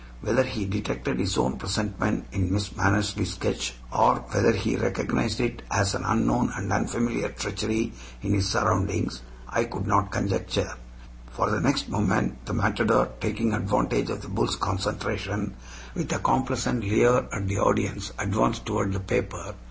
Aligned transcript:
Whether 0.21 0.41
he 0.41 0.65
detected 0.65 1.19
his 1.19 1.37
own 1.37 1.59
presentment 1.59 2.25
in 2.31 2.51
Miss 2.51 2.69
Mannersley's 2.69 3.33
sketch, 3.35 3.75
or 3.93 4.15
whether 4.31 4.51
he 4.51 4.75
recognized 4.75 5.39
it 5.39 5.61
as 5.69 5.93
an 5.93 6.03
unknown 6.05 6.51
and 6.55 6.73
unfamiliar 6.73 7.29
treachery 7.29 7.93
in 8.23 8.33
his 8.33 8.49
surroundings, 8.49 9.21
I 9.47 9.65
could 9.65 9.85
not 9.85 10.09
conjecture; 10.09 10.73
for 11.31 11.51
the 11.51 11.61
next 11.61 11.87
moment 11.87 12.43
the 12.47 12.53
matador, 12.53 13.09
taking 13.19 13.53
advantage 13.53 14.09
of 14.09 14.23
the 14.23 14.27
bull's 14.27 14.55
concentration, 14.55 15.53
with 15.93 16.11
a 16.13 16.17
complacent 16.17 16.83
leer 16.83 17.27
at 17.31 17.47
the 17.47 17.59
audience, 17.59 18.11
advanced 18.17 18.65
toward 18.65 18.93
the 18.93 18.99
paper. 18.99 19.53